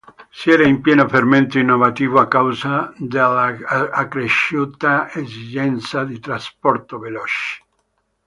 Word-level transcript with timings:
Si 0.37 0.49
era 0.49 0.63
in 0.65 0.81
pieno 0.81 1.07
fermento 1.07 1.59
innovativo 1.59 2.19
a 2.19 2.27
causa 2.27 2.91
dell'accresciuta 2.97 5.11
esigenza 5.11 6.03
di 6.05 6.19
trasporto 6.19 6.97
veloce. 6.97 7.61